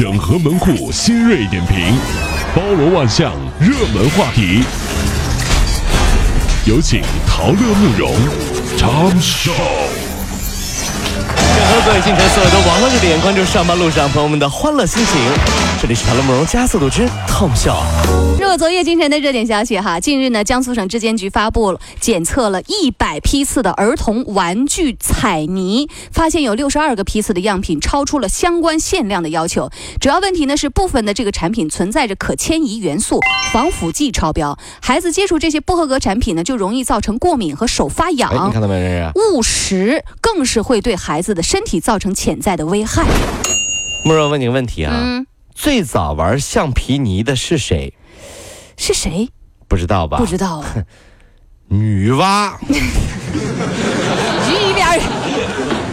[0.00, 1.94] 整合门户新锐点评，
[2.56, 4.64] 包罗万象，热门话题。
[6.64, 8.14] 有请陶乐慕容
[8.78, 9.52] 长寿。
[11.90, 15.16] 各位进城所有的网络热点，关注上班路上朋友们的欢乐心情。
[15.82, 17.82] 这里是陶乐慕容加速度之 Tom 笑。
[18.38, 29.68] 热昨夜今晨的热点消息哈，近日呢，江苏省质监局发布了检测了一百批次的儿童玩具彩泥，发现有六十二个批次的样品超出了相关限量的要求。
[30.00, 33.18] 主要问题呢是部分的这个产品存在着可迁移元素、
[33.52, 38.52] 防腐剂超标，孩子接触这些不合格产品呢，就容易造成过敏和手发哎，你痒。
[38.52, 39.34] 看到没，这是？
[39.34, 43.04] 误食更是会对孩子的身体造成潜在的危害。
[44.04, 47.94] 慕容问你个问题啊，嗯，最早玩橡皮泥的是谁？
[48.76, 49.28] 是谁？
[49.68, 50.18] 不知道吧？
[50.18, 50.74] 不知道啊。
[51.68, 52.52] 女娲。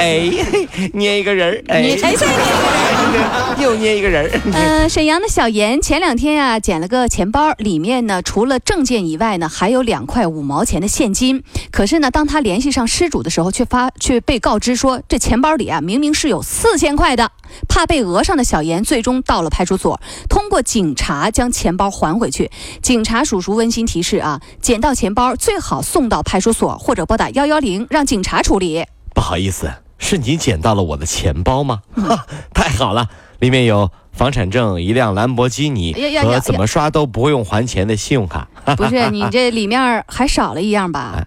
[0.00, 0.30] 哎，
[0.94, 3.60] 捏一个人儿，哎，你哎，再捏一个人。
[3.60, 4.40] 又捏一个人儿。
[4.54, 11.42] 呃，沈阳的小严前两天啊捡了个钱包，里面呢除了证件以外呢，还有两块五毛钱的现金。
[11.70, 17.30] 可是呢，当他联系上失主的时候，却发却被告知说这钱包里啊明明是有四千块的。
[17.68, 22.50] 怕被讹上的小严最终到了派出所，通过警察将钱包还回去。
[22.80, 28.84] 警察叔叔温馨提示啊，捡到钱包最好送到派出所或者拨打幺幺零，让警察处理。
[29.12, 29.68] 不好意思，
[30.10, 31.82] 是你捡到了我的钱包吗？
[31.94, 33.06] 哈，太好了，
[33.38, 38.48] 里面有房产证、一辆兰博基尼和怎么刷都不会用还钱的信用卡。
[38.76, 41.24] 不是 你这里面还少了一样吧？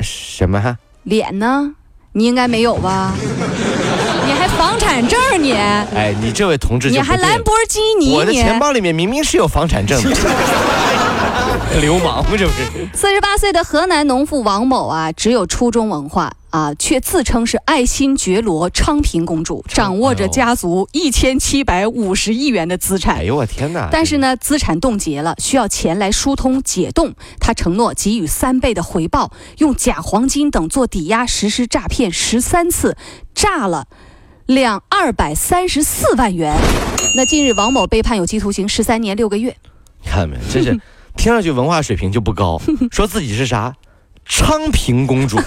[0.00, 0.76] 什么哈？
[1.04, 1.74] 脸呢？
[2.10, 3.14] 你应该没有吧？
[4.26, 5.52] 你还房产证你？
[5.52, 8.32] 哎，你这位同志你还兰博基尼我的？
[8.32, 10.10] 钱包里面明明是有房产证的。
[11.80, 12.30] 流氓吗？
[12.36, 12.88] 这不是？
[12.94, 23.24] 四十八岁的河南农妇王某啊，只有初中文化啊，却自称是爱新觉罗昌平公主，掌握着家族一千七百五十亿元的资产哎。
[23.24, 23.90] 呦我天哪！
[23.92, 27.14] 但是呢，资产冻结了，需要钱来疏通解冻。
[27.38, 32.96] 他承诺给予三倍的回报，用假黄金等做抵押实施诈骗十三次，
[33.34, 33.88] 诈了
[34.46, 36.56] 两二百三十四万元。
[37.16, 39.54] 那近日，王某被判有期徒刑十三年六个月。
[40.02, 40.38] 你看到没？
[40.50, 40.80] 这是
[41.18, 42.58] 听上去文化水平就不高，
[42.90, 43.74] 说自己是啥
[44.24, 45.38] 昌平公主。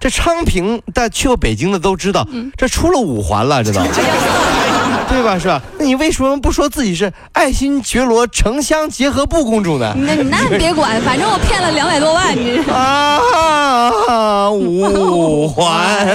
[0.00, 3.90] 这昌平，但去过北京的都知道，嗯这出了五环了，知道吗？
[5.08, 5.38] 对吧？
[5.38, 5.60] 是吧？
[5.78, 9.94] 那你为什么不说自己是爱新觉罗城乡结合部公主呢？
[9.96, 12.58] 那那你别管，反正我骗了两百多万，你。
[12.70, 16.06] 啊，五环。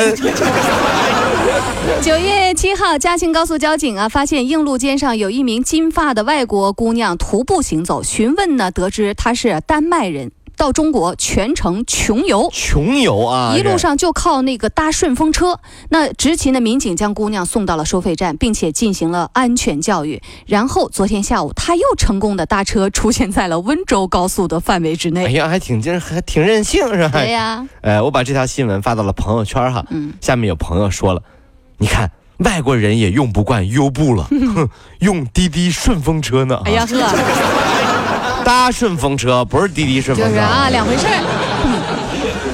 [2.01, 10.31] 九月七号，嘉兴高速交警啊，发现硬路肩上有一名金发的外国姑娘徒步行走，询问呢，得知她是丹麦人。
[10.55, 13.55] 到中国全程穷游，穷游啊！
[13.57, 15.59] 一路上就靠那个搭顺风车。
[15.89, 20.21] 那执勤的民警将姑娘送到了收费站，并且进行了安全教育。
[20.45, 25.25] 然后昨天下午，她又成功的搭车出现在了温州高速的范围之内。
[25.25, 27.19] 哎呀，还挺劲，还挺任性是吧？
[27.19, 31.21] 对呀，呃，我把这条新闻发到了朋友圈哈，嗯，下面有朋友说了，
[31.77, 34.23] 你看外国人也用不惯优步了，
[34.55, 34.69] 哼，
[34.99, 36.61] 用滴滴顺风车呢。
[36.65, 36.95] 哎呀呵，
[38.43, 41.07] 搭顺风车不是滴滴顺风车就是啊，两回事。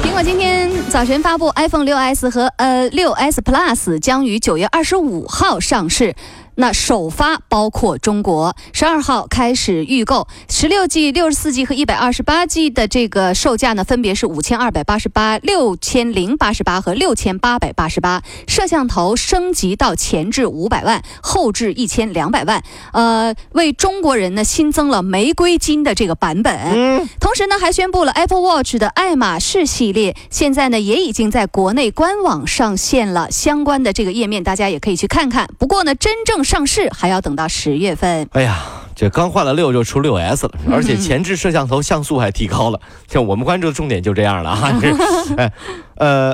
[0.04, 6.14] 苹果今天早晨发布，iPhone 6s 和呃 6s Plus 将于九月二十五号上市。
[6.59, 18.22] 那首发包括中国，十二号开始预购，十六 G、六十四 G 和一百二十八 G 的这个售价呢，分别是五千二百八十八、六千零八十八和六千八百八十八。
[18.46, 22.62] 摄像头升级到前置五百万，后置一千两百万。
[22.91, 26.53] 呃，为中国人呢新增了玫瑰金的这个版本。
[26.74, 35.47] 嗯，同时呢，还宣布了 Apple Watch 的爱马仕系列，现在呢也已经在国内官网上线了相关的这个页面，大家也可以去看看。
[35.58, 38.28] 不过呢，真正上市还要等到十月份。
[38.32, 38.58] 哎呀，
[38.96, 42.82] 这刚换了六就出六 S 了，而且前置摄像头像素还提高了。
[43.08, 44.80] 像我们关注的重点就这样了啊。
[44.82, 44.92] 这
[45.38, 45.54] 哎，
[45.98, 46.34] 呃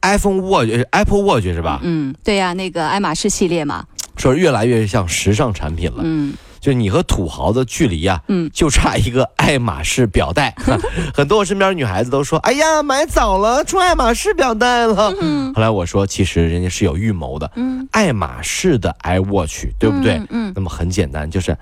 [0.00, 1.80] ，iPhone Watch、Apple Watch 是吧？
[1.82, 3.84] 嗯，对呀、那个爱马仕系列嘛，
[4.16, 5.98] 说越来越像时尚产品了。
[6.02, 10.54] 嗯就你和土豪的距离呀、嗯就差一个爱马仕表带。
[11.14, 15.12] 很多我身边的女孩子都说：“哎呀，买早了，出爱马仕表带了。
[15.20, 17.50] 嗯后来我说，其实人家是有预谋的。
[17.56, 20.14] 嗯，爱马仕的 iWatch，对不对？
[20.14, 21.56] 嗯嗯那么很简单，就是，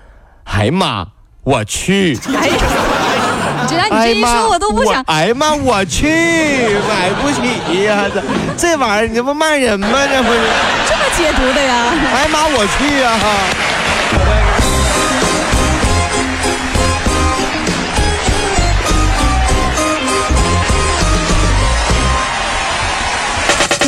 [0.44, 1.06] 哎妈，
[1.42, 2.18] 我去！
[2.34, 2.54] 哎呀，
[3.62, 5.02] 你知道你这一说，我都不想。
[5.06, 6.06] 哎妈，我去，
[6.88, 8.04] 买不起呀！
[8.12, 8.22] 这
[8.56, 9.88] 这玩意儿，你这不骂人吗？
[9.92, 10.38] 这不是？
[10.88, 11.92] 这么解读的呀？
[12.14, 13.18] 哎妈，我去呀！
[14.10, 14.53] 对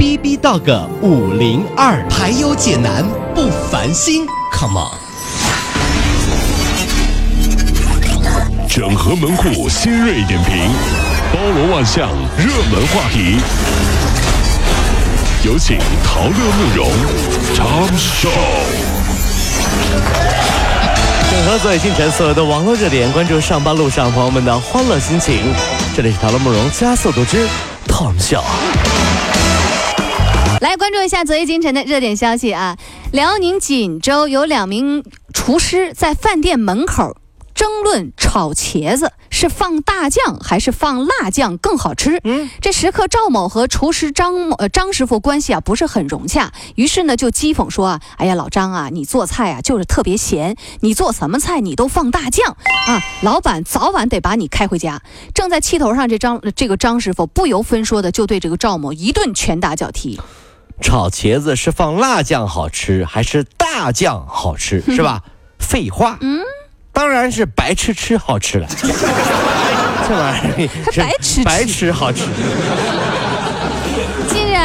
[0.00, 3.04] B B Dog 五零二，排忧解难
[3.34, 4.96] 不烦心，Come on。
[8.66, 10.56] 整合门户新锐点评，
[11.34, 12.08] 包罗万象，
[12.38, 13.36] 热门话题。
[15.44, 16.88] 有请陶乐慕容
[17.54, 18.30] 长寿。
[21.30, 25.54] 整合最新城所有的网络热点，关注上班路上朋友们的欢乐心情。
[25.94, 27.46] 这里是陶乐慕容加速度之
[27.86, 28.42] Tom 秀。
[30.60, 32.76] 来关注一下昨夜今晨的热点消息啊！
[33.12, 35.02] 辽宁锦州有两名
[35.32, 37.16] 厨师在饭店门口
[37.54, 42.20] 争论炒茄子是放大酱还是放辣酱更好吃。
[42.24, 52.54] 嗯，这食客赵某和厨师张某呃张师傅关系啊不是很融洽，于是呢就讥讽说啊，哎呀老张啊，你做菜啊就是特别咸，你做什么菜你都放大酱
[52.86, 55.00] 啊，老板早晚得把你开回家。
[55.34, 60.20] 正在气头上，这张这个张师傅不由分说的就对这个赵某一顿拳打脚踢。
[60.80, 65.22] 炒茄子是放辣酱好吃还是大酱好吃，是吧？
[65.58, 66.40] 废话，嗯，
[66.92, 68.66] 当然是白吃吃好吃了。
[70.08, 72.24] 这玩意儿是白吃吃白吃好吃。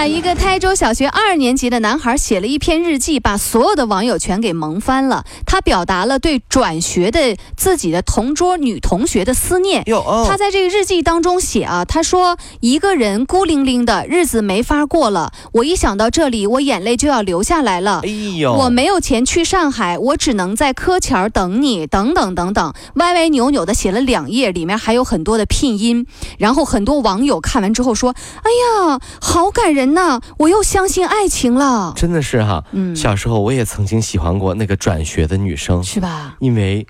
[0.08, 5.26] 一个台州小学二年级的男孩写了一篇日记，把所有的网友全给萌翻了。
[5.48, 9.84] 他表达了对转学的自己的同桌女同学的思念。
[9.88, 15.32] 哦他在这个日记当中写啊，他说一个人孤零零的日子没法过了。
[15.54, 18.02] 我一想到这里，我眼泪就要流下来了。
[18.04, 26.06] 哎呦，我没有钱去上海，我只能在柯桥儿等你，等等等等，歪歪扭扭的写了两页，里面还有很多的拼音。
[26.38, 28.14] 然后很多网友看完之后说
[28.44, 28.52] ：“哎
[28.86, 30.20] 呀，好感人呐！
[30.38, 36.36] 我又相信爱情了，真的是哈，嗯小时候我也曾经喜欢过那个转学的女生，是吧？
[36.40, 36.86] 因为。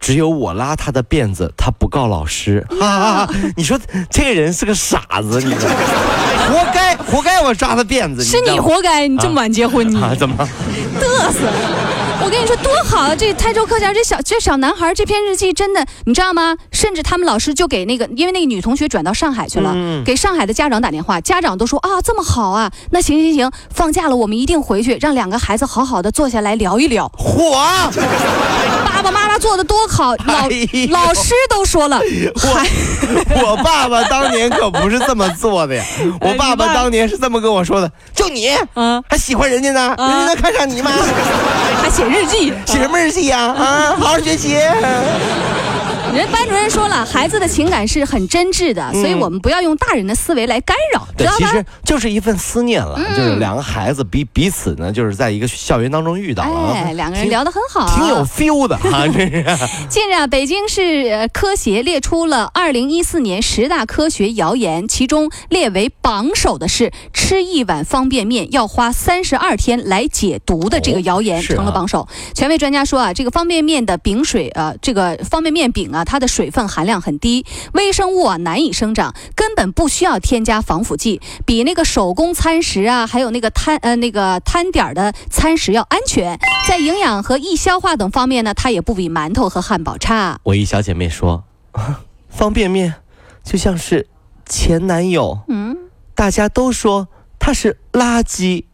[0.00, 2.64] 只有我拉她的辫子，她不告老师。
[2.70, 3.34] 哈哈哈！
[3.56, 3.76] 你说
[4.08, 5.76] 这个人是个傻子，你知道吗？
[6.54, 8.22] 活该，活该我抓他辫子。
[8.22, 10.14] 是你活该，你这么晚结婚，你啊？
[10.16, 10.36] 怎么？
[11.02, 11.40] 嘚瑟！
[12.28, 13.16] 我跟你说多好啊！
[13.16, 16.54] 这台州客家这小这小男孩这篇日记真的，你知道吗？
[16.70, 27.10] 甚至他们老师就给那个，因为那个女同学转到上海去了，嗯给上海的家长打电话，家长都说啊这么好啊，那行行行，放假了我们一定回去，让两个孩子好好的坐下来聊一聊。
[27.16, 27.90] 火！
[29.08, 35.82] 爸爸妈妈做的多好，老、哎老师都说了，我我爸爸当年可不是这么做的呀，
[36.20, 40.90] 我爸爸当年是这么跟我说的：就你，嗯还喜欢人家呢，人家能看上你吗？
[41.82, 42.52] 还写日记。
[42.66, 43.38] 写什么日记呀？
[43.56, 44.58] 啊，好好学习。
[46.14, 51.64] 人班主任说了，孩子的情感是很真挚的，所以我们不要用大人的思维来干扰，知对，道吧其实？
[51.84, 59.44] 就是一份思念了，就是两个孩子彼彼此呢，就是在一个校园当中遇到了，哎，两个人聊得很好，挺有 feel 的啊，这是。
[59.88, 72.08] 近日啊，北京市呃科协列出了二零一四年十大科学谣言，其中列为榜首的是吃一碗方便面要花三十二天来解毒的这个谣言成了榜首。
[72.34, 86.38] 权威专家说啊，这个方便面的饼水呃，这个方便面饼啊，它的水分含量很低，微生物啊难以生长，根本不需要添加防腐剂，比那个手工餐食啊，还有那个摊呃那个摊点的餐食要安全，
[86.68, 90.38] 在营养和易消化等方面呢，它也不比馒头和汉堡差。
[90.42, 91.44] 我一小姐妹说，
[92.28, 92.94] 方便面
[93.42, 94.08] 就像是
[94.46, 95.76] 前男友，嗯，
[96.14, 98.64] 大家都说他是垃圾，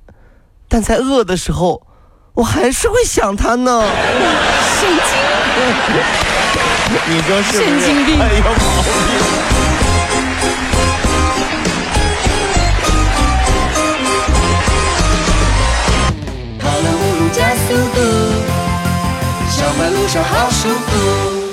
[0.68, 1.86] 但在饿的时候，
[2.34, 3.82] 我还是会想他呢。
[4.80, 6.23] 神经。
[7.06, 7.64] 你说是不是？
[7.64, 8.46] 神经病哎有毛
[8.82, 8.88] 病。
[16.58, 17.98] 跑了五路加速度，
[19.50, 21.43] 上班路上好舒服。